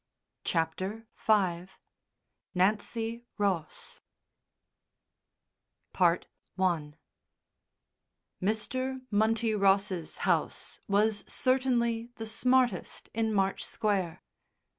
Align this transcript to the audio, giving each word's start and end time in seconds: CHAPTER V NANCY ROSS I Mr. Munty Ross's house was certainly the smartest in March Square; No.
CHAPTER 0.43 1.05
V 1.27 1.67
NANCY 2.55 3.23
ROSS 3.37 4.01
I 5.93 6.19
Mr. 8.41 9.01
Munty 9.11 9.53
Ross's 9.53 10.17
house 10.17 10.79
was 10.87 11.23
certainly 11.27 12.09
the 12.15 12.25
smartest 12.25 13.11
in 13.13 13.31
March 13.31 13.63
Square; 13.63 14.11
No. 14.23 14.29